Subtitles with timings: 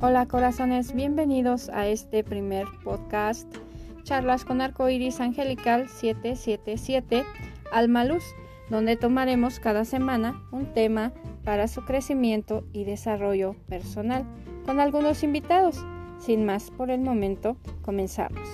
[0.00, 3.52] Hola corazones, bienvenidos a este primer podcast
[4.04, 7.24] Charlas con Arcoiris Angelical 777
[7.72, 8.22] Alma Luz,
[8.70, 14.24] donde tomaremos cada semana un tema para su crecimiento y desarrollo personal
[14.64, 15.84] con algunos invitados.
[16.20, 18.48] Sin más por el momento, comenzamos.